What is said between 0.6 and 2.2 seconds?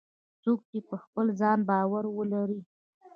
چې په خپل ځان باور